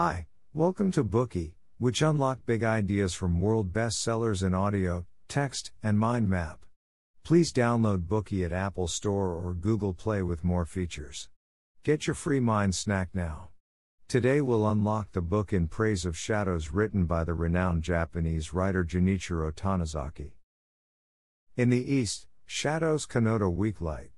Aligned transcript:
Hi, 0.00 0.28
welcome 0.54 0.92
to 0.92 1.02
Bookey, 1.02 1.54
which 1.78 2.02
unlock 2.02 2.46
big 2.46 2.62
ideas 2.62 3.14
from 3.14 3.40
world 3.40 3.72
bestsellers 3.72 4.46
in 4.46 4.54
audio, 4.54 5.06
text, 5.26 5.72
and 5.82 5.98
mind 5.98 6.28
map. 6.28 6.64
Please 7.24 7.52
download 7.52 8.06
Bookey 8.06 8.44
at 8.44 8.52
Apple 8.52 8.86
Store 8.86 9.32
or 9.32 9.54
Google 9.54 9.92
Play 9.92 10.22
with 10.22 10.44
more 10.44 10.64
features. 10.64 11.28
Get 11.82 12.06
your 12.06 12.14
free 12.14 12.38
mind 12.38 12.76
snack 12.76 13.08
now. 13.12 13.48
Today 14.06 14.40
we'll 14.40 14.68
unlock 14.68 15.10
the 15.10 15.20
book 15.20 15.52
In 15.52 15.66
Praise 15.66 16.06
of 16.06 16.16
Shadows 16.16 16.70
written 16.70 17.06
by 17.06 17.24
the 17.24 17.34
renowned 17.34 17.82
Japanese 17.82 18.54
writer 18.54 18.84
Junichiro 18.84 19.50
Tanizaki. 19.50 20.34
In 21.56 21.70
the 21.70 21.92
East, 21.92 22.28
shadows 22.46 23.04
connote 23.04 23.42
a 23.42 23.50
weak 23.50 23.80
light. 23.80 24.10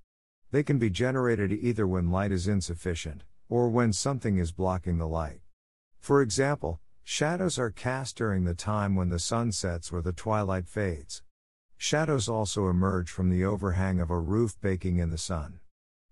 They 0.50 0.62
can 0.62 0.78
be 0.78 0.90
generated 0.90 1.52
either 1.52 1.86
when 1.86 2.10
light 2.10 2.32
is 2.32 2.46
insufficient, 2.46 3.24
or 3.48 3.70
when 3.70 3.94
something 3.94 4.36
is 4.36 4.52
blocking 4.52 4.98
the 4.98 5.08
light. 5.08 5.40
For 6.00 6.22
example, 6.22 6.80
shadows 7.04 7.58
are 7.58 7.70
cast 7.70 8.16
during 8.16 8.44
the 8.44 8.54
time 8.54 8.96
when 8.96 9.10
the 9.10 9.18
sun 9.18 9.52
sets 9.52 9.92
or 9.92 10.00
the 10.00 10.12
twilight 10.12 10.66
fades. 10.66 11.22
Shadows 11.76 12.28
also 12.28 12.68
emerge 12.68 13.10
from 13.10 13.30
the 13.30 13.44
overhang 13.44 14.00
of 14.00 14.10
a 14.10 14.18
roof 14.18 14.58
baking 14.60 14.98
in 14.98 15.10
the 15.10 15.18
sun. 15.18 15.60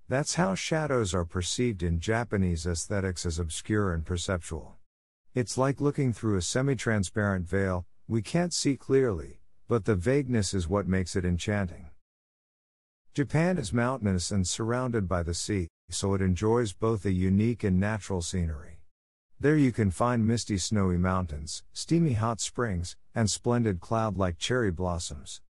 That's 0.07 0.35
how 0.35 0.55
shadows 0.55 1.15
are 1.15 1.25
perceived 1.25 1.83
in 1.83 2.01
Japanese 2.01 2.67
aesthetics 2.67 3.27
as 3.27 3.39
obscure 3.39 3.93
and 3.93 4.05
perceptual. 4.05 4.77
It's 5.35 5.59
like 5.59 5.81
looking 5.81 6.13
through 6.13 6.37
a 6.37 6.43
semi 6.43 6.75
transparent 6.75 7.49
veil, 7.49 7.87
we 8.07 8.23
can't 8.23 8.55
see 8.55 8.77
clearly, 8.77 9.41
but 9.69 9.85
the 9.85 9.95
vagueness 9.95 10.55
is 10.55 10.69
what 10.69 10.87
makes 10.87 11.17
it 11.17 11.25
enchanting. 11.25 11.91
Japan 13.15 13.59
is 13.59 13.73
mountainous 13.73 14.31
and 14.31 14.47
surrounded 14.47 15.09
by 15.09 15.23
the 15.23 15.35
sea, 15.35 15.69
so 15.91 16.15
it 16.15 16.23
enjoys 16.23 16.73
both 16.73 17.05
a 17.05 17.13
unique 17.13 17.65
and 17.65 17.81
natural 17.81 18.23
scenery. 18.23 18.78
There 19.41 19.57
you 19.57 19.71
can 19.71 19.93
find 19.93 20.27
misty 20.27 20.59
snowy 20.59 20.99
mountains, 20.99 21.63
steamy 21.73 22.15
hot 22.15 22.41
springs, 22.41 22.97
and 23.15 23.31
splendid 23.31 23.79
cloud 23.79 24.17
like 24.17 24.37
cherry 24.37 24.73
blossoms. 24.73 25.43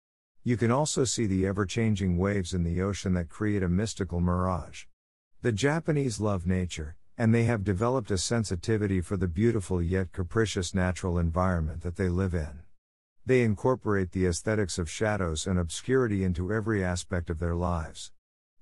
You 0.43 0.57
can 0.57 0.71
also 0.71 1.05
see 1.05 1.25
the 1.25 1.47
ever 1.47 1.65
changing 1.65 2.17
waves 2.17 2.53
in 2.53 2.63
the 2.63 2.81
ocean 2.81 3.13
that 3.13 3.29
create 3.29 3.63
a 3.63 3.69
mystical 3.69 4.19
mirage. 4.19 4.87
The 5.41 5.53
Japanese 5.53 6.19
love 6.19 6.45
nature, 6.45 6.97
and 7.17 7.33
they 7.33 7.45
have 7.45 7.63
developed 7.63 8.11
a 8.11 8.17
sensitivity 8.17 8.99
for 8.99 9.15
the 9.15 9.29
beautiful 9.29 9.81
yet 9.81 10.11
capricious 10.11 10.75
natural 10.75 11.17
environment 11.17 11.81
that 11.83 11.95
they 11.95 12.09
live 12.09 12.33
in. 12.33 12.63
They 13.25 13.41
incorporate 13.41 14.11
the 14.11 14.25
aesthetics 14.25 14.77
of 14.77 14.89
shadows 14.89 15.47
and 15.47 15.57
obscurity 15.57 16.25
into 16.25 16.51
every 16.51 16.83
aspect 16.83 17.29
of 17.29 17.39
their 17.39 17.55
lives. 17.55 18.11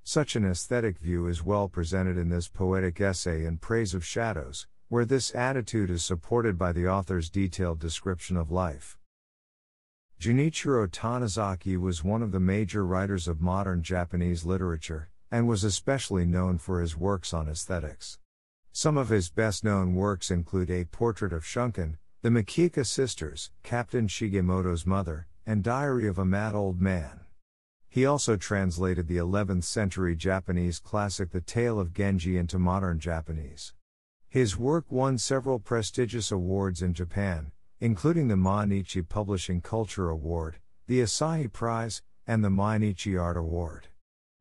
Such 0.03 0.35
an 0.35 0.45
aesthetic 0.45 1.00
view 1.00 1.25
is 1.25 1.44
well 1.44 1.67
presented 1.67 2.16
in 2.16 2.30
this 2.30 2.47
poetic 2.47 3.02
essay 3.02 3.44
in 3.44 3.57
praise 3.57 3.95
of 3.95 4.05
shadows, 4.05 4.67
where 4.88 5.05
this 5.05 5.33
attitude 5.33 5.89
is 5.89 6.03
supported 6.03 6.58
by 6.58 6.72
the 6.72 6.88
author's 6.88 7.30
detailed 7.30 7.80
description 7.80 8.38
of 8.38 8.52
life. 8.52 8.97
Junichiro 10.19 10.88
Tanizaki 10.88 11.78
was 11.78 12.03
one 12.03 12.22
of 12.22 12.31
the 12.31 12.39
major 12.39 12.86
writers 12.86 13.28
of 13.28 13.41
modern 13.41 13.81
Japanese 13.81 14.45
literature, 14.45 15.09
and 15.31 15.47
was 15.47 15.63
especially 15.63 16.25
known 16.25 16.58
for 16.58 16.81
his 16.81 16.95
works 16.95 17.33
on 17.33 17.50
aesthetics. 17.50 18.19
Some 18.72 18.97
of 18.97 19.09
his 19.09 19.30
best 19.30 19.63
known 19.63 19.95
works 19.95 20.30
include 20.30 20.69
A 20.69 20.86
Portrait 20.86 21.33
of 21.33 21.44
Shunkin, 21.44 21.97
The 22.22 22.30
Makioka 22.30 22.86
Sisters, 22.86 23.52
Captain 23.63 24.08
Shigemoto's 24.08 24.86
Mother, 24.86 25.28
and 25.45 25.63
Diary 25.63 26.08
of 26.08 26.19
a 26.19 26.25
Mad 26.25 26.53
Old 26.56 26.80
Man. 26.80 27.22
He 27.89 28.06
also 28.06 28.36
translated 28.36 29.08
the 29.08 29.17
11th 29.17 29.63
century 29.63 30.16
Japanese 30.16 30.80
classic 30.80 31.31
The 31.31 31.41
Tale 31.41 31.80
of 31.80 31.94
Genji 31.94 32.38
into 32.38 32.59
modern 32.59 33.00
Japanese. 33.00 33.73
His 34.36 34.58
work 34.58 34.91
won 34.91 35.17
several 35.17 35.59
prestigious 35.59 36.30
awards 36.30 36.81
in 36.81 36.94
Japan, 36.94 37.53
including 37.80 38.28
the 38.28 38.36
Mainichi 38.36 39.02
Publishing 39.02 39.61
Culture 39.61 40.09
Award, 40.09 40.59
the 40.88 41.00
Asahi 41.00 41.50
Prize, 41.50 42.02
and 42.28 42.44
the 42.44 42.50
Mainichi 42.50 43.17
Art 43.17 43.38
Award. 43.38 43.88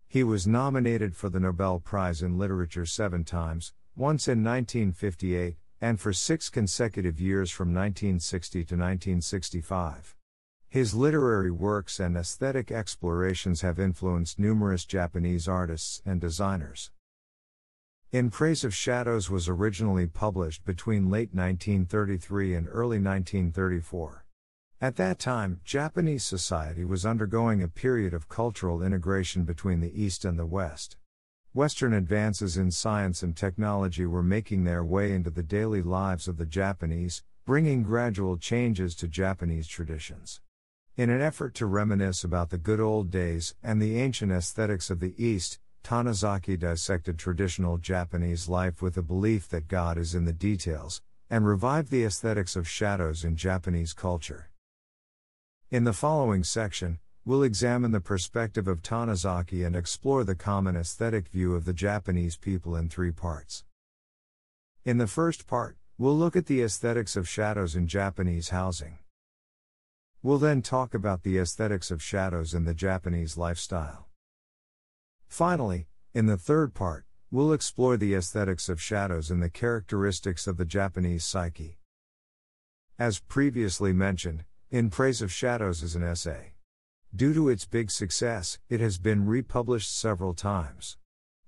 He 0.09 0.25
was 0.25 0.49
nominated 0.49 1.15
for 1.15 1.28
the 1.28 1.38
Nobel 1.38 1.78
Prize 1.78 2.22
in 2.22 2.37
Literature 2.37 2.87
seven 2.87 3.22
times, 3.22 3.72
once 3.94 4.27
in 4.27 4.43
1958, 4.43 5.59
and 5.81 6.00
for 6.00 6.12
six 6.12 6.50
consecutive 6.50 7.21
years 7.21 7.53
from 7.53 7.69
1960 7.69 8.65
to 8.65 8.75
1965. 8.75 10.16
His 10.69 10.94
literary 10.94 11.53
works 11.53 12.00
and 12.00 12.16
aesthetic 12.16 12.72
explorations 12.72 13.61
have 13.61 13.78
influenced 13.78 14.41
numerous 14.41 14.84
Japanese 14.84 15.47
artists 15.47 16.03
and 16.05 16.21
designers. 16.21 16.91
In 18.14 18.30
Praise 18.30 18.62
of 18.62 18.72
Shadows 18.72 19.28
was 19.28 19.48
originally 19.48 20.06
published 20.06 20.64
between 20.64 21.10
late 21.10 21.34
1933 21.34 22.54
and 22.54 22.69
early 22.69 23.00
1934. 23.00 24.25
At 24.80 24.94
that 24.94 25.19
time, 25.19 25.60
Japanese 25.64 26.22
society 26.22 26.84
was 26.84 27.04
undergoing 27.04 27.60
a 27.60 27.66
period 27.66 28.14
of 28.14 28.28
cultural 28.28 28.84
integration 28.84 29.42
between 29.42 29.80
the 29.80 30.00
East 30.00 30.25
and 30.25 30.38
the 30.38 30.47
West. 30.47 30.97
Western 31.54 31.92
advances 31.92 32.56
in 32.56 32.70
science 32.70 33.25
and 33.25 33.36
technology 33.36 34.06
were 34.06 34.22
making 34.22 34.62
their 34.62 34.84
way 34.84 35.10
into 35.10 35.31
the 35.31 35.42
daily 35.42 35.82
lives 35.82 36.28
of 36.28 36.36
the 36.36 36.46
Japanese, 36.46 37.25
bringing 37.44 37.82
gradual 37.82 38.36
changes 38.36 38.94
to 38.94 39.08
Japanese 39.08 39.66
traditions. 39.66 40.41
In 40.96 41.10
an 41.10 41.20
effort 41.20 41.52
to 41.54 41.66
reminisce 41.66 42.22
about 42.22 42.50
the 42.50 42.58
good 42.58 42.78
old 42.78 43.10
days 43.10 43.56
and 43.60 43.82
the 43.82 43.98
ancient 43.98 44.31
aesthetics 44.31 44.88
of 44.88 45.00
the 45.00 45.14
East, 45.19 45.58
Tanizaki 45.84 46.59
dissected 46.59 47.19
traditional 47.19 47.77
Japanese 47.77 48.49
life 48.49 48.81
with 48.81 48.95
the 48.95 49.03
belief 49.03 49.47
that 49.50 49.69
God 49.69 49.99
is 49.99 50.15
in 50.15 50.25
the 50.25 50.33
details, 50.33 51.03
and 51.28 51.47
revived 51.47 51.91
the 51.91 52.05
aesthetics 52.05 52.56
of 52.56 52.67
shadows 52.67 53.22
in 53.22 53.37
Japanese 53.37 53.93
culture. 53.93 54.50
In 55.71 55.84
the 55.84 55.93
following 55.93 56.43
section, 56.43 57.00
we'll 57.27 57.43
examine 57.43 57.93
the 57.93 58.00
perspective 58.00 58.67
of 58.67 58.81
Tanizaki 58.81 59.65
and 59.67 59.77
explore 59.77 60.25
the 60.25 60.34
common 60.34 60.75
aesthetic 60.75 61.28
view 61.28 61.55
of 61.55 61.67
the 61.67 61.75
Japanese 61.75 62.39
people 62.39 62.75
in 62.77 62.89
three 62.89 63.12
parts. 63.12 63.65
In 64.87 64.97
the 64.97 65.06
first 65.06 65.47
part, 65.47 65.77
we'll 65.99 66.17
look 66.17 66.34
at 66.34 66.47
the 66.47 66.62
aesthetics 66.62 67.15
of 67.15 67.28
shadows 67.28 67.77
in 67.77 67.89
Japanese 67.89 68.49
housing. 68.49 68.99
We'll 70.23 70.39
then 70.39 70.62
talk 70.62 70.94
about 70.94 71.25
the 71.25 71.37
aesthetics 71.37 71.91
of 71.91 72.03
shadows 72.03 72.55
in 72.55 72.65
the 72.65 72.73
Japanese 72.73 73.37
lifestyle. 73.37 74.09
Finally, 75.34 75.89
in 76.12 76.27
the 76.27 76.37
third 76.37 76.75
part, 76.75 77.05
we'll 77.28 77.53
explore 77.53 77.97
the 77.97 78.15
aesthetics 78.15 78.69
of 78.69 78.81
shadows 78.81 79.33
and 79.33 79.43
the 79.43 79.50
characteristics 79.50 80.47
of 80.47 80.59
the 80.59 80.65
Japanese 80.65 81.25
psyche. 81.25 81.81
As 83.00 83.19
previously 83.19 83.93
mentioned, 83.93 84.44
In 84.71 84.91
Praise 84.91 85.21
of 85.21 85.33
Shadows 85.33 85.83
is 85.83 85.97
an 85.97 86.05
essay. 86.05 86.53
Due 87.12 87.34
to 87.34 87.49
its 87.49 87.65
big 87.65 87.91
success, 87.91 88.61
it 88.69 88.78
has 88.78 88.97
been 88.99 89.27
republished 89.27 89.93
several 89.99 90.34
times. 90.34 90.99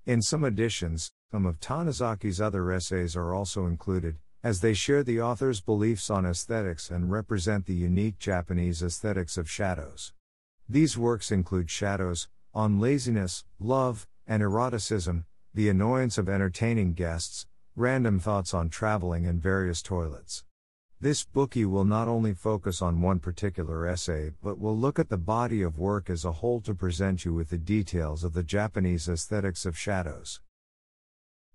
In 0.05 0.21
some 0.21 0.43
editions, 0.43 1.09
some 1.31 1.45
of 1.45 1.61
Tanizaki's 1.61 2.41
other 2.41 2.69
essays 2.73 3.15
are 3.15 3.33
also 3.33 3.67
included, 3.67 4.17
as 4.43 4.59
they 4.59 4.73
share 4.73 5.01
the 5.01 5.21
author's 5.21 5.61
beliefs 5.61 6.09
on 6.09 6.25
aesthetics 6.25 6.91
and 6.91 7.09
represent 7.09 7.65
the 7.65 7.73
unique 7.73 8.19
Japanese 8.19 8.83
aesthetics 8.83 9.37
of 9.37 9.49
shadows. 9.49 10.11
These 10.67 10.97
works 10.97 11.31
include 11.31 11.69
Shadows, 11.69 12.27
on 12.57 12.79
laziness, 12.79 13.45
love, 13.59 14.07
and 14.25 14.41
eroticism, 14.41 15.27
the 15.53 15.69
annoyance 15.69 16.17
of 16.17 16.27
entertaining 16.27 16.91
guests, 16.93 17.45
random 17.75 18.19
thoughts 18.19 18.51
on 18.51 18.67
traveling 18.67 19.27
and 19.27 19.39
various 19.39 19.83
toilets. 19.83 20.43
This 20.99 21.23
Bookey 21.23 21.67
will 21.67 21.85
not 21.85 22.07
only 22.07 22.33
focus 22.33 22.81
on 22.81 22.99
one 22.99 23.19
particular 23.19 23.85
essay 23.85 24.31
but 24.41 24.57
will 24.57 24.75
look 24.75 24.97
at 24.97 25.09
the 25.09 25.19
body 25.19 25.61
of 25.61 25.77
work 25.77 26.09
as 26.09 26.25
a 26.25 26.31
whole 26.31 26.59
to 26.61 26.73
present 26.73 27.25
you 27.25 27.31
with 27.31 27.49
the 27.51 27.59
details 27.59 28.23
of 28.23 28.33
the 28.33 28.41
Japanese 28.41 29.07
aesthetics 29.07 29.63
of 29.63 29.77
shadows. 29.77 30.41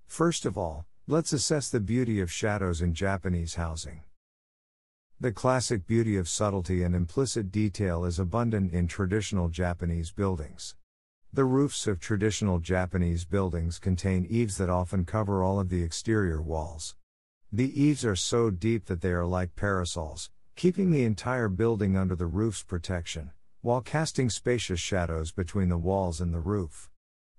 First 0.07 0.47
of 0.47 0.57
all, 0.57 0.87
let's 1.09 1.33
assess 1.33 1.69
the 1.69 1.81
beauty 1.81 2.21
of 2.21 2.31
shadows 2.31 2.81
in 2.81 2.95
Japanese 2.95 3.57
housing. 3.57 4.03
The 5.19 5.33
classic 5.33 5.85
beauty 5.85 6.17
of 6.17 6.29
subtlety 6.29 6.85
and 6.85 6.95
implicit 6.95 7.51
detail 7.51 8.05
is 8.05 8.21
abundant 8.21 8.73
in 8.73 8.87
traditional 8.87 9.49
Japanese 9.49 10.13
buildings. 10.13 10.77
The 11.35 11.47
roofs 11.47 11.87
of 11.87 11.99
traditional 11.99 12.59
Japanese 12.59 13.25
buildings 13.25 13.79
contain 13.79 14.27
eaves 14.29 14.59
that 14.59 14.69
often 14.69 15.07
cover 15.07 15.43
all 15.43 15.59
of 15.59 15.71
the 15.71 15.83
exterior 15.83 16.43
walls. 16.43 16.95
The 17.51 17.73
eaves 17.83 18.05
are 18.05 18.15
so 18.15 18.51
deep 18.51 18.85
that 18.85 19.01
they 19.01 19.13
are 19.13 19.25
like 19.25 19.57
parasols, 19.57 20.31
keeping 20.57 20.91
the 20.91 21.05
entire 21.05 21.49
building 21.49 21.97
under 21.97 22.15
the 22.15 22.27
roof's 22.27 22.63
protection, 22.63 23.31
while 23.63 23.81
casting 23.81 24.29
spacious 24.29 24.79
shadows 24.79 25.33
between 25.33 25.71
the 25.71 25.79
walls 25.79 26.21
and 26.21 26.35
the 26.35 26.39
roof. 26.39 26.91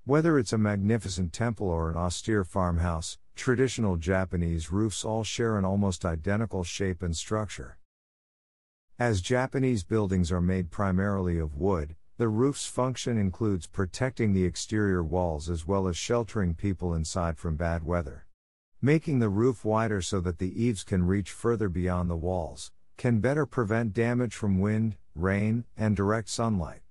Whether 0.05 0.39
it's 0.39 0.53
a 0.53 0.57
magnificent 0.57 1.31
temple 1.31 1.67
or 1.67 1.91
an 1.91 1.95
austere 1.95 2.43
farmhouse, 2.43 3.19
traditional 3.35 3.97
Japanese 3.97 4.71
roofs 4.71 5.05
all 5.05 5.23
share 5.23 5.55
an 5.55 5.65
almost 5.65 6.03
identical 6.03 6.63
shape 6.63 7.03
and 7.03 7.15
structure. 7.15 7.77
As 8.97 9.21
Japanese 9.21 9.83
buildings 9.83 10.31
are 10.31 10.41
made 10.41 10.71
primarily 10.71 11.37
of 11.37 11.55
wood, 11.55 11.95
the 12.17 12.27
roof's 12.27 12.67
function 12.67 13.17
includes 13.17 13.65
protecting 13.65 14.33
the 14.33 14.45
exterior 14.45 15.03
walls 15.03 15.49
as 15.49 15.65
well 15.65 15.87
as 15.87 15.97
sheltering 15.97 16.53
people 16.53 16.93
inside 16.93 17.39
from 17.39 17.55
bad 17.55 17.83
weather. 17.83 18.27
Making 18.81 19.19
the 19.19 19.29
roof 19.29 19.65
wider 19.65 20.01
so 20.01 20.19
that 20.21 20.37
the 20.37 20.63
eaves 20.63 20.83
can 20.83 21.07
reach 21.07 21.31
further 21.31 21.69
beyond 21.69 22.09
the 22.09 22.15
walls, 22.15 22.71
can 22.97 23.19
better 23.19 23.45
prevent 23.45 23.93
damage 23.93 24.35
from 24.35 24.59
wind, 24.59 24.95
rain, 25.15 25.65
and 25.75 25.95
direct 25.95 26.29
sunlight. 26.29 26.81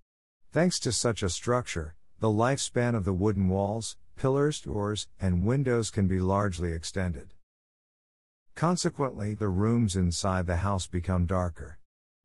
Thanks 0.50 0.80
to 0.80 0.90
such 0.90 1.22
a 1.22 1.28
structure, 1.28 1.94
the 2.18 2.28
lifespan 2.28 2.96
of 2.96 3.04
the 3.04 3.12
wooden 3.12 3.48
walls, 3.48 3.96
pillars, 4.16 4.60
doors, 4.60 5.06
and 5.20 5.46
windows 5.46 5.90
can 5.90 6.08
be 6.08 6.18
largely 6.18 6.72
extended. 6.72 7.34
Consequently, 8.54 9.34
the 9.34 9.48
rooms 9.48 9.96
inside 9.96 10.46
the 10.46 10.56
house 10.56 10.86
become 10.86 11.26
darker. 11.26 11.78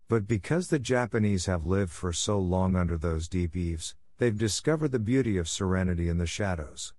But 0.10 0.26
because 0.26 0.70
the 0.70 0.80
Japanese 0.80 1.48
have 1.48 1.66
lived 1.66 1.92
for 1.92 2.14
so 2.14 2.40
long 2.40 2.78
under 2.78 2.98
those 2.98 3.28
deep 3.28 3.58
eaves, 3.58 3.94
they've 4.20 4.38
discovered 4.38 4.94
the 4.94 5.00
beauty 5.00 5.38
of 5.38 5.50
serenity 5.50 6.08
in 6.08 6.18
the 6.18 6.26
shadows. 6.26 6.94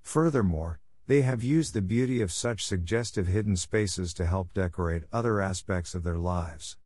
Furthermore, 0.00 0.78
they 1.08 1.22
have 1.22 1.42
used 1.42 1.74
the 1.74 1.82
beauty 1.82 2.22
of 2.22 2.30
such 2.30 2.64
suggestive 2.64 3.26
hidden 3.26 3.56
spaces 3.56 4.14
to 4.14 4.26
help 4.26 4.54
decorate 4.54 5.02
other 5.12 5.40
aspects 5.40 5.94
of 5.96 6.04
their 6.04 6.18
lives. 6.18 6.76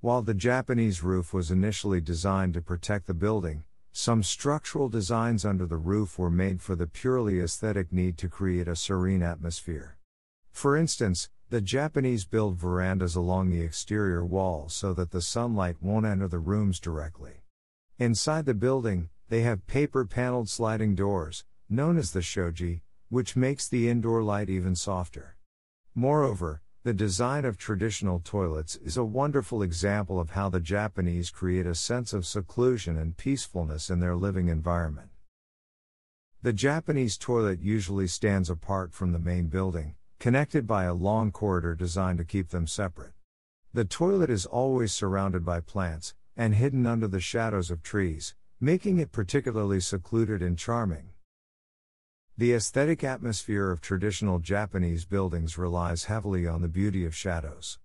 While 0.00 0.22
the 0.22 0.34
Japanese 0.34 1.02
roof 1.02 1.32
was 1.32 1.52
initially 1.52 2.00
designed 2.00 2.54
to 2.54 2.60
protect 2.60 3.06
the 3.06 3.14
building, 3.14 3.62
some 3.92 4.24
structural 4.24 4.88
designs 4.88 5.44
under 5.44 5.66
the 5.66 5.76
roof 5.76 6.18
were 6.18 6.30
made 6.30 6.60
for 6.60 6.74
the 6.74 6.88
purely 6.88 7.40
aesthetic 7.40 7.92
need 7.92 8.18
to 8.18 8.28
create 8.28 8.66
a 8.66 8.74
serene 8.74 9.22
atmosphere. 9.22 9.96
For 10.50 10.76
instance, 10.76 11.30
the 11.48 11.60
Japanese 11.60 12.24
build 12.24 12.58
verandas 12.58 13.14
along 13.14 13.50
the 13.50 13.62
exterior 13.62 14.24
walls 14.24 14.74
so 14.74 14.92
that 14.92 15.12
the 15.12 15.22
sunlight 15.22 15.76
won't 15.80 16.04
enter 16.04 16.26
the 16.26 16.40
rooms 16.40 16.80
directly. 16.80 17.44
Inside 17.98 18.46
the 18.46 18.54
building, 18.54 19.10
they 19.28 19.42
have 19.42 19.66
paper 19.68 20.04
paneled 20.04 20.48
sliding 20.48 20.96
doors, 20.96 21.44
known 21.68 21.96
as 21.98 22.10
the 22.10 22.22
shoji, 22.22 22.82
which 23.10 23.36
makes 23.36 23.68
the 23.68 23.88
indoor 23.88 24.24
light 24.24 24.50
even 24.50 24.74
softer. 24.74 25.36
Moreover, 25.94 26.62
the 26.82 26.92
design 26.92 27.44
of 27.44 27.56
traditional 27.56 28.20
toilets 28.20 28.74
is 28.76 28.96
a 28.96 29.04
wonderful 29.04 29.62
example 29.62 30.18
of 30.18 30.30
how 30.30 30.48
the 30.48 30.60
Japanese 30.60 31.30
create 31.30 31.66
a 31.66 31.74
sense 31.76 32.12
of 32.12 32.26
seclusion 32.26 32.96
and 32.96 33.16
peacefulness 33.16 33.88
in 33.88 34.00
their 34.00 34.16
living 34.16 34.48
environment. 34.48 35.10
The 36.42 36.52
Japanese 36.52 37.16
toilet 37.16 37.60
usually 37.60 38.08
stands 38.08 38.50
apart 38.50 38.92
from 38.92 39.12
the 39.12 39.18
main 39.20 39.46
building, 39.46 39.94
connected 40.18 40.66
by 40.66 40.84
a 40.84 40.94
long 40.94 41.30
corridor 41.30 41.74
designed 41.74 42.18
to 42.18 42.24
keep 42.24 42.48
them 42.48 42.66
separate. 42.66 43.12
The 43.72 43.84
toilet 43.84 44.30
is 44.30 44.46
always 44.46 44.92
surrounded 44.92 45.44
by 45.44 45.60
plants, 45.60 46.14
and 46.36 46.54
hidden 46.54 46.86
under 46.86 47.08
the 47.08 47.20
shadows 47.20 47.70
of 47.70 47.82
trees, 47.82 48.34
making 48.60 48.98
it 48.98 49.12
particularly 49.12 49.80
secluded 49.80 50.42
and 50.42 50.56
charming. 50.56 51.10
The 52.38 52.52
aesthetic 52.52 53.02
atmosphere 53.04 53.70
of 53.70 53.80
traditional 53.80 54.38
Japanese 54.38 55.04
buildings 55.04 55.56
relies 55.58 56.04
heavily 56.04 56.46
on 56.46 56.62
the 56.62 56.68
beauty 56.68 57.04
of 57.04 57.14
shadows. 57.14 57.78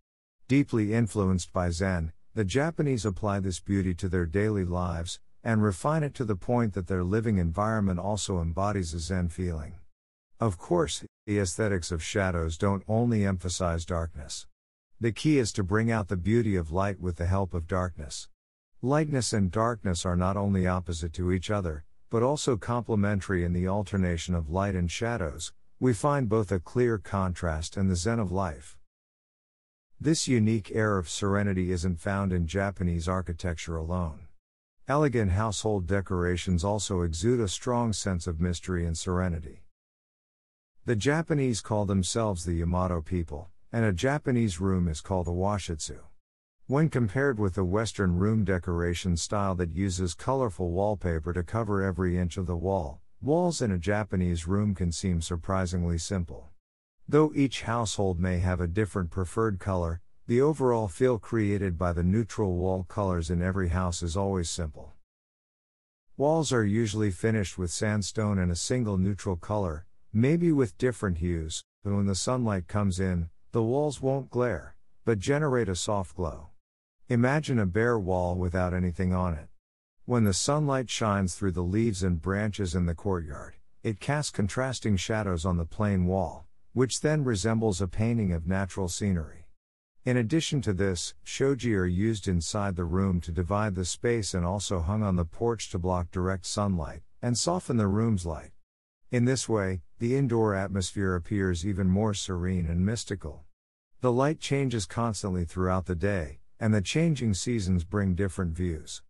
Deeply 0.47 0.93
influenced 0.93 1.53
by 1.53 1.69
Zen, 1.69 2.11
the 2.33 2.45
Japanese 2.45 3.05
apply 3.05 3.41
this 3.41 3.59
beauty 3.59 3.93
to 3.95 4.07
their 4.07 4.25
daily 4.25 4.63
lives, 4.63 5.19
and 5.43 5.63
refine 5.63 6.03
it 6.03 6.13
to 6.15 6.23
the 6.23 6.35
point 6.35 6.73
that 6.73 6.87
their 6.87 7.03
living 7.03 7.37
environment 7.37 7.99
also 7.99 8.41
embodies 8.41 8.93
a 8.93 8.99
Zen 8.99 9.27
feeling. 9.27 9.80
Of 10.41 10.57
course, 10.57 11.05
the 11.27 11.37
aesthetics 11.37 11.91
of 11.91 12.01
shadows 12.01 12.57
don't 12.57 12.83
only 12.87 13.23
emphasize 13.23 13.85
darkness. 13.85 14.47
The 14.99 15.11
key 15.11 15.37
is 15.37 15.53
to 15.53 15.63
bring 15.63 15.91
out 15.91 16.07
the 16.07 16.17
beauty 16.17 16.55
of 16.55 16.71
light 16.71 16.99
with 16.99 17.17
the 17.17 17.27
help 17.27 17.53
of 17.53 17.67
darkness. 17.67 18.27
Lightness 18.81 19.33
and 19.33 19.51
darkness 19.51 20.03
are 20.03 20.15
not 20.15 20.37
only 20.37 20.65
opposite 20.65 21.13
to 21.13 21.31
each 21.31 21.51
other, 21.51 21.85
but 22.09 22.23
also 22.23 22.57
complementary 22.57 23.45
in 23.45 23.53
the 23.53 23.67
alternation 23.67 24.33
of 24.33 24.49
light 24.49 24.73
and 24.73 24.89
shadows, 24.89 25.53
we 25.79 25.93
find 25.93 26.27
both 26.27 26.51
a 26.51 26.59
clear 26.59 26.97
contrast 26.97 27.77
and 27.77 27.87
the 27.87 27.95
zen 27.95 28.17
of 28.17 28.31
life. 28.31 28.79
This 29.99 30.27
unique 30.27 30.71
air 30.73 30.97
of 30.97 31.07
serenity 31.07 31.71
isn't 31.71 31.99
found 31.99 32.33
in 32.33 32.47
Japanese 32.47 33.07
architecture 33.07 33.77
alone. 33.77 34.21
Elegant 34.87 35.33
household 35.33 35.85
decorations 35.85 36.63
also 36.63 37.01
exude 37.01 37.39
a 37.39 37.47
strong 37.47 37.93
sense 37.93 38.25
of 38.25 38.41
mystery 38.41 38.87
and 38.87 38.97
serenity. 38.97 39.61
The 40.83 40.95
Japanese 40.95 41.61
call 41.61 41.85
themselves 41.85 42.43
the 42.43 42.55
Yamato 42.55 43.01
people, 43.01 43.51
and 43.71 43.85
a 43.85 43.93
Japanese 43.93 44.59
room 44.59 44.87
is 44.87 44.99
called 44.99 45.27
a 45.27 45.31
washitsu. 45.31 45.99
When 46.65 46.89
compared 46.89 47.37
with 47.37 47.53
the 47.53 47.63
Western 47.63 48.17
room 48.17 48.43
decoration 48.43 49.15
style 49.15 49.53
that 49.55 49.75
uses 49.75 50.15
colorful 50.15 50.71
wallpaper 50.71 51.33
to 51.33 51.43
cover 51.43 51.83
every 51.83 52.17
inch 52.17 52.35
of 52.35 52.47
the 52.47 52.57
wall, 52.57 52.99
walls 53.21 53.61
in 53.61 53.69
a 53.69 53.77
Japanese 53.77 54.47
room 54.47 54.73
can 54.73 54.91
seem 54.91 55.21
surprisingly 55.21 55.99
simple. 55.99 56.49
Though 57.07 57.31
each 57.35 57.61
household 57.61 58.19
may 58.19 58.39
have 58.39 58.59
a 58.59 58.65
different 58.67 59.11
preferred 59.11 59.59
color, 59.59 60.01
the 60.25 60.41
overall 60.41 60.87
feel 60.87 61.19
created 61.19 61.77
by 61.77 61.93
the 61.93 62.03
neutral 62.03 62.55
wall 62.55 62.85
colors 62.85 63.29
in 63.29 63.39
every 63.39 63.69
house 63.69 64.01
is 64.01 64.17
always 64.17 64.49
simple. 64.49 64.93
Walls 66.17 66.51
are 66.51 66.65
usually 66.65 67.11
finished 67.11 67.59
with 67.59 67.69
sandstone 67.69 68.39
in 68.39 68.49
a 68.49 68.55
single 68.55 68.97
neutral 68.97 69.35
color, 69.35 69.85
maybe 70.13 70.51
with 70.51 70.77
different 70.77 71.19
hues, 71.19 71.63
but 71.83 71.93
when 71.93 72.05
the 72.05 72.15
sunlight 72.15 72.67
comes 72.67 72.99
in, 72.99 73.29
the 73.53 73.63
walls 73.63 74.01
won't 74.01 74.29
glare, 74.29 74.75
but 75.05 75.19
generate 75.19 75.69
a 75.69 75.75
soft 75.75 76.15
glow. 76.15 76.47
Imagine 77.07 77.59
a 77.59 77.65
bare 77.65 77.97
wall 77.97 78.35
without 78.35 78.73
anything 78.73 79.13
on 79.13 79.33
it. 79.33 79.47
When 80.05 80.23
the 80.23 80.33
sunlight 80.33 80.89
shines 80.89 81.35
through 81.35 81.53
the 81.53 81.63
leaves 81.63 82.03
and 82.03 82.21
branches 82.21 82.75
in 82.75 82.85
the 82.85 82.95
courtyard, 82.95 83.55
it 83.83 83.99
casts 83.99 84.31
contrasting 84.31 84.97
shadows 84.97 85.45
on 85.45 85.57
the 85.57 85.65
plain 85.65 86.05
wall, 86.05 86.45
which 86.73 87.01
then 87.01 87.23
resembles 87.23 87.81
a 87.81 87.87
painting 87.87 88.33
of 88.33 88.47
natural 88.47 88.87
scenery. 88.87 89.47
In 90.03 90.17
addition 90.17 90.61
to 90.63 90.73
this, 90.73 91.13
shoji 91.23 91.75
are 91.75 91.85
used 91.85 92.27
inside 92.27 92.75
the 92.75 92.83
room 92.83 93.21
to 93.21 93.31
divide 93.31 93.75
the 93.75 93.85
space 93.85 94.33
and 94.33 94.45
also 94.45 94.79
hung 94.79 95.03
on 95.03 95.15
the 95.15 95.25
porch 95.25 95.69
to 95.69 95.79
block 95.79 96.11
direct 96.11 96.45
sunlight 96.45 97.01
and 97.21 97.37
soften 97.37 97.77
the 97.77 97.87
room's 97.87 98.25
light. 98.25 98.51
In 99.11 99.25
this 99.25 99.49
way, 99.49 99.81
the 99.99 100.15
indoor 100.15 100.55
atmosphere 100.55 101.15
appears 101.15 101.65
even 101.65 101.89
more 101.89 102.13
serene 102.13 102.65
and 102.65 102.85
mystical. 102.85 103.43
The 103.99 104.09
light 104.09 104.39
changes 104.39 104.85
constantly 104.85 105.43
throughout 105.43 105.85
the 105.85 105.95
day, 105.95 106.39
and 106.61 106.73
the 106.73 106.81
changing 106.81 107.33
seasons 107.33 107.83
bring 107.83 108.15
different 108.15 108.55
views. 108.55 109.03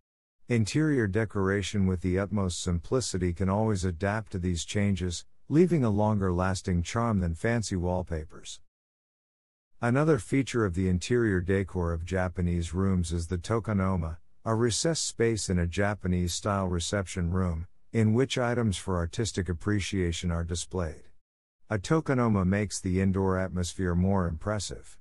Interior 0.48 1.06
decoration 1.06 1.86
with 1.86 2.00
the 2.00 2.18
utmost 2.18 2.60
simplicity 2.60 3.32
can 3.32 3.48
always 3.48 3.84
adapt 3.84 4.32
to 4.32 4.40
these 4.40 4.64
changes, 4.64 5.24
leaving 5.48 5.84
a 5.84 5.90
longer 5.90 6.32
lasting 6.32 6.82
charm 6.82 7.20
than 7.20 7.36
fancy 7.36 7.76
wallpapers. 7.76 8.58
Another 9.80 10.18
feature 10.18 10.64
of 10.64 10.74
the 10.74 10.88
interior 10.88 11.40
decor 11.40 11.92
of 11.92 12.04
Japanese 12.04 12.74
rooms 12.74 13.12
is 13.12 13.28
the 13.28 13.38
tokonoma, 13.38 14.16
a 14.44 14.56
recessed 14.56 15.06
space 15.06 15.48
in 15.48 15.60
a 15.60 15.66
Japanese 15.68 16.34
style 16.34 16.66
reception 16.66 17.30
room, 17.30 17.68
in 17.92 18.14
which 18.14 18.38
items 18.38 18.76
for 18.76 18.96
artistic 18.96 19.48
appreciation 19.48 20.30
are 20.30 20.44
displayed. 20.44 21.02
A 21.68 21.78
tokonoma 21.78 22.46
makes 22.46 22.80
the 22.80 23.00
indoor 23.00 23.38
atmosphere 23.38 23.94
more 23.94 24.26
impressive. 24.26 24.98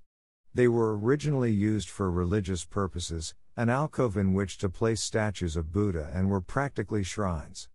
They 0.54 0.68
were 0.68 0.98
originally 0.98 1.52
used 1.52 1.90
for 1.90 2.12
religious 2.12 2.66
purposes, 2.66 3.34
an 3.56 3.70
alcove 3.70 4.18
in 4.18 4.34
which 4.34 4.58
to 4.58 4.70
place 4.70 5.02
statues 5.02 5.56
of 5.56 5.72
Buddha 5.72 6.12
and 6.14 6.30
were 6.30 6.42
practically 6.42 7.04
shrines. 7.04 7.70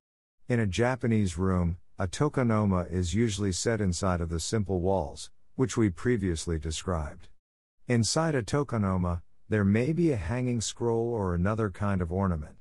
In 0.49 0.61
a 0.61 0.66
Japanese 0.66 1.38
room, 1.38 1.78
a 1.99 2.06
tokonoma 2.06 2.90
is 2.92 3.14
usually 3.14 3.52
set 3.52 3.80
inside 3.80 4.20
of 4.20 4.28
the 4.28 4.40
simple 4.40 4.80
walls, 4.80 5.30
which 5.54 5.78
we 5.78 5.88
previously 5.88 6.58
described. 6.58 7.28
Inside 7.88 8.35
a 8.35 8.42
tokonoma, 8.42 9.23
there 9.49 9.64
may 9.64 9.92
be 9.92 10.12
a 10.12 10.16
hanging 10.16 10.61
scroll 10.61 11.08
or 11.08 11.35
another 11.35 11.70
kind 11.70 12.02
of 12.02 12.12
ornament. 12.12 12.56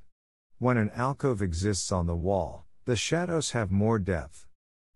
When 0.58 0.78
an 0.78 0.90
alcove 0.92 1.42
exists 1.42 1.92
on 1.92 2.08
the 2.08 2.16
wall, 2.16 2.66
the 2.86 2.96
shadows 2.96 3.52
have 3.52 3.72
more 3.72 4.00
depth. 4.00 4.48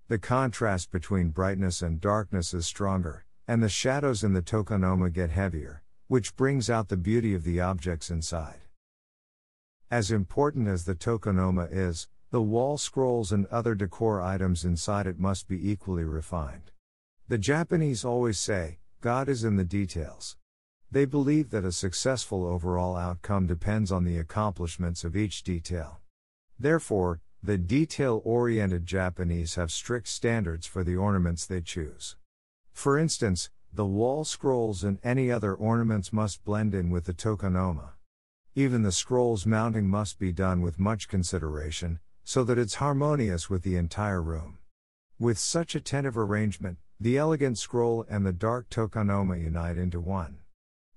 The 0.07 0.17
contrast 0.17 0.89
between 0.89 1.29
brightness 1.31 1.81
and 1.81 1.99
darkness 1.99 2.53
is 2.53 2.65
stronger, 2.65 3.25
and 3.45 3.61
the 3.61 3.67
shadows 3.67 4.23
in 4.23 4.31
the 4.31 4.41
tokonoma 4.41 5.11
get 5.11 5.31
heavier, 5.31 5.83
which 6.07 6.37
brings 6.37 6.69
out 6.69 6.87
the 6.87 6.95
beauty 6.95 7.35
of 7.35 7.43
the 7.43 7.59
objects 7.59 8.09
inside. 8.09 8.61
As 9.91 10.11
important 10.11 10.69
as 10.69 10.85
the 10.85 10.95
tokonoma 10.95 11.67
is, 11.69 12.07
the 12.31 12.41
wall 12.41 12.77
scrolls 12.77 13.33
and 13.33 13.45
other 13.47 13.75
decor 13.75 14.21
items 14.21 14.63
inside 14.63 15.07
it 15.07 15.19
must 15.19 15.49
be 15.49 15.69
equally 15.69 16.05
refined. 16.05 16.71
The 17.27 17.37
Japanese 17.37 18.05
always 18.05 18.39
say, 18.39 18.79
God 19.01 19.27
is 19.27 19.43
in 19.43 19.57
the 19.57 19.65
details. 19.65 20.37
They 20.91 21.05
believe 21.05 21.51
that 21.51 21.65
a 21.65 21.72
successful 21.72 22.46
overall 22.46 22.96
outcome 22.96 23.46
depends 23.46 23.91
on 23.91 24.05
the 24.05 24.17
accomplishments 24.17 25.03
of 25.03 25.15
each 25.15 25.43
detail. 25.43 26.00
Therefore, 26.60 27.22
the 27.43 27.58
detail 27.58 28.22
oriented 28.25 28.86
Japanese 28.86 29.55
have 29.55 29.72
strict 29.72 30.08
standards 30.08 30.65
for 30.65 30.84
the 30.84 30.96
ornaments 30.96 31.46
they 31.46 31.62
choose. 31.62 32.17
For 32.74 32.98
instance, 32.98 33.50
the 33.72 33.86
wall 33.86 34.25
scrolls 34.25 34.84
and 34.84 34.98
any 35.03 35.31
other 35.31 35.53
ornaments 35.53 36.12
must 36.12 36.43
blend 36.43 36.74
in 36.74 36.89
with 36.89 37.05
the 37.05 37.13
tokonoma. 37.13 37.91
Even 38.55 38.81
the 38.81 38.91
scrolls 38.91 39.46
mounting 39.46 39.88
must 39.88 40.17
be 40.17 40.31
done 40.31 40.62
with 40.62 40.79
much 40.79 41.08
consideration, 41.08 42.00
so 42.24 42.43
that 42.43 42.58
it's 42.58 42.75
harmonious 42.75 43.48
with 43.48 43.62
the 43.62 43.75
entire 43.75 44.24
room. 44.24 44.58
With 45.19 45.38
such 45.38 45.75
attentive 45.75 46.17
arrangement, 46.17 46.79
The 47.01 47.17
elegant 47.17 47.58
scroll 47.58 48.05
and 48.10 48.25
the 48.25 48.34
dark 48.34 48.69
tokonoma 48.69 49.41
unite 49.41 49.77
into 49.77 50.01
one. 50.01 50.39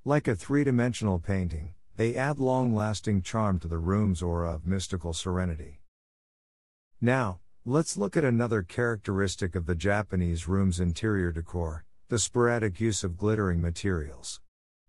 Like 0.05 0.27
a 0.27 0.35
three 0.35 0.65
dimensional 0.65 1.21
painting, 1.21 1.75
they 1.95 2.17
add 2.17 2.41
long 2.41 2.75
lasting 2.75 3.23
charm 3.23 3.61
to 3.61 3.69
the 3.69 3.79
room's 3.79 4.21
aura 4.21 4.53
of 4.53 4.67
mystical 4.67 5.13
serenity. 5.13 5.81
Now, 7.01 7.39
let's 7.65 7.97
look 7.97 8.17
at 8.17 8.25
another 8.25 8.63
characteristic 8.63 9.55
of 9.55 9.67
the 9.67 9.77
Japanese 9.77 10.49
room's 10.49 10.81
interior 10.81 11.31
decor 11.31 11.85
the 12.09 12.19
sporadic 12.19 12.81
use 12.81 13.05
of 13.05 13.17
glittering 13.17 13.63
materials. 13.63 14.41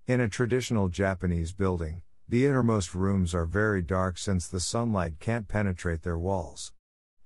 In 0.08 0.20
a 0.20 0.28
traditional 0.28 0.90
Japanese 0.90 1.54
building, 1.54 2.02
the 2.28 2.48
innermost 2.48 2.96
rooms 2.96 3.36
are 3.36 3.46
very 3.46 3.84
dark 3.84 4.18
since 4.18 4.48
the 4.48 4.60
sunlight 4.60 5.20
can't 5.20 5.48
penetrate 5.48 6.02
their 6.02 6.18
walls. 6.18 6.74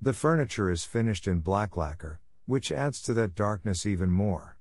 The 0.01 0.11
furniture 0.11 0.69
is 0.69 0.83
finished 0.83 1.25
in 1.25 1.39
black 1.39 1.77
lacquer, 1.77 2.19
which 2.45 2.69
adds 2.69 3.01
to 3.03 3.13
that 3.13 3.33
darkness 3.33 3.85
even 3.85 4.11
more. 4.11 4.57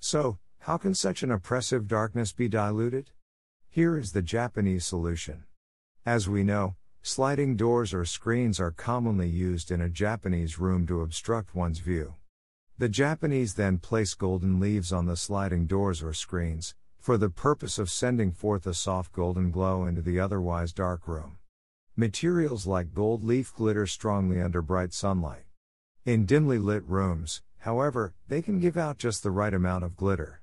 So, 0.00 0.38
how 0.70 0.76
can 0.76 0.94
such 0.94 1.24
an 1.24 1.32
oppressive 1.32 1.88
darkness 1.88 2.32
be 2.32 2.48
diluted? 2.48 3.10
Here 3.68 3.98
is 3.98 4.12
the 4.12 4.22
Japanese 4.22 4.86
solution. 4.86 5.42
As 6.06 6.28
we 6.28 6.44
know, 6.44 6.76
sliding 7.02 7.56
doors 7.56 7.92
or 7.92 8.04
screens 8.04 8.60
are 8.60 8.70
commonly 8.70 9.28
used 9.28 9.72
in 9.72 9.80
a 9.80 9.88
Japanese 9.88 10.60
room 10.60 10.86
to 10.86 11.00
obstruct 11.00 11.56
one's 11.56 11.80
view. 11.80 12.14
The 12.78 12.88
Japanese 12.88 13.54
then 13.54 13.78
place 13.78 14.14
golden 14.14 14.60
leaves 14.60 14.92
on 14.92 15.06
the 15.06 15.16
sliding 15.16 15.66
doors 15.66 16.04
or 16.04 16.12
screens, 16.12 16.76
for 17.00 17.18
the 17.18 17.30
purpose 17.30 17.76
of 17.76 17.90
sending 17.90 18.30
forth 18.30 18.64
a 18.64 18.72
soft 18.72 19.10
golden 19.10 19.50
glow 19.50 19.86
into 19.86 20.02
the 20.02 20.20
otherwise 20.20 20.72
dark 20.72 21.08
room. 21.08 21.38
Materials 21.96 22.64
like 22.64 22.94
gold 22.94 23.24
leaf 23.24 23.52
glitter 23.52 23.88
strongly 23.88 24.40
under 24.40 24.62
bright 24.62 24.92
sunlight. 24.94 25.46
In 26.04 26.26
dimly 26.26 26.58
lit 26.58 26.84
rooms, 26.86 27.42
however, 27.58 28.14
they 28.28 28.40
can 28.40 28.60
give 28.60 28.76
out 28.76 28.98
just 28.98 29.24
the 29.24 29.32
right 29.32 29.52
amount 29.52 29.82
of 29.82 29.96
glitter. 29.96 30.39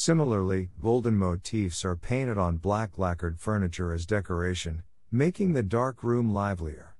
Similarly, 0.00 0.70
golden 0.80 1.16
motifs 1.16 1.84
are 1.84 1.96
painted 1.96 2.38
on 2.38 2.58
black 2.58 2.98
lacquered 2.98 3.40
furniture 3.40 3.92
as 3.92 4.06
decoration, 4.06 4.84
making 5.10 5.54
the 5.54 5.62
dark 5.64 6.04
room 6.04 6.32
livelier. 6.32 6.94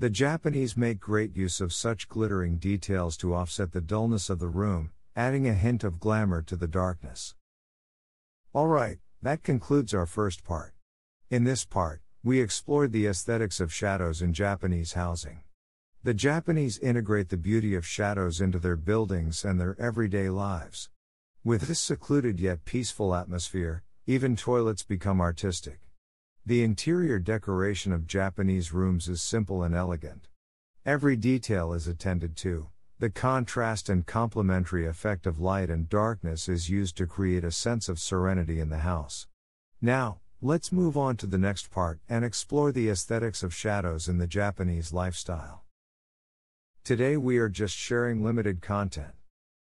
The 0.00 0.10
Japanese 0.10 0.76
make 0.76 0.98
great 0.98 1.36
use 1.36 1.60
of 1.60 1.72
such 1.72 2.08
glittering 2.08 2.56
details 2.56 3.16
to 3.18 3.32
offset 3.32 3.70
the 3.70 3.80
dullness 3.80 4.28
of 4.28 4.40
the 4.40 4.48
room, 4.48 4.90
adding 5.14 5.46
a 5.46 5.54
hint 5.54 5.84
of 5.84 6.00
glamour 6.00 6.42
to 6.42 6.56
the 6.56 6.66
darkness. 6.66 7.36
Alright, 8.52 8.98
that 9.22 9.44
concludes 9.44 9.94
our 9.94 10.04
first 10.04 10.42
part. 10.42 10.74
In 11.30 11.44
this 11.44 11.64
part, 11.64 12.02
we 12.24 12.40
explored 12.40 12.90
the 12.90 13.06
aesthetics 13.06 13.60
of 13.60 13.72
shadows 13.72 14.20
in 14.20 14.32
Japanese 14.32 14.94
housing. 14.94 15.42
The 16.02 16.12
Japanese 16.12 16.76
integrate 16.80 17.28
the 17.28 17.36
beauty 17.36 17.76
of 17.76 17.86
shadows 17.86 18.40
into 18.40 18.58
their 18.58 18.74
buildings 18.74 19.44
and 19.44 19.60
their 19.60 19.76
everyday 19.80 20.28
lives. 20.28 20.90
With 21.44 21.62
this 21.62 21.80
secluded 21.80 22.38
yet 22.38 22.64
peaceful 22.64 23.16
atmosphere, 23.16 23.82
even 24.06 24.36
toilets 24.36 24.84
become 24.84 25.20
artistic. 25.20 25.80
The 26.46 26.62
interior 26.62 27.18
decoration 27.18 27.92
of 27.92 28.06
Japanese 28.06 28.72
rooms 28.72 29.08
is 29.08 29.20
simple 29.20 29.64
and 29.64 29.74
elegant. 29.74 30.28
Every 30.86 31.16
detail 31.16 31.72
is 31.72 31.88
attended 31.88 32.36
to. 32.36 32.68
The 33.00 33.10
contrast 33.10 33.88
and 33.88 34.06
complementary 34.06 34.86
effect 34.86 35.26
of 35.26 35.40
light 35.40 35.68
and 35.68 35.88
darkness 35.88 36.48
is 36.48 36.70
used 36.70 36.96
to 36.98 37.08
create 37.08 37.42
a 37.42 37.50
sense 37.50 37.88
of 37.88 37.98
serenity 37.98 38.60
in 38.60 38.68
the 38.68 38.78
house. 38.78 39.26
Now, 39.80 40.20
let's 40.40 40.70
move 40.70 40.96
on 40.96 41.16
to 41.16 41.26
the 41.26 41.38
next 41.38 41.72
part 41.72 41.98
and 42.08 42.24
explore 42.24 42.70
the 42.70 42.88
aesthetics 42.88 43.42
of 43.42 43.52
shadows 43.52 44.06
in 44.06 44.18
the 44.18 44.28
Japanese 44.28 44.92
lifestyle. 44.92 45.64
Today 46.84 47.16
we 47.16 47.38
are 47.38 47.48
just 47.48 47.74
sharing 47.74 48.22
limited 48.22 48.62
content. 48.62 49.14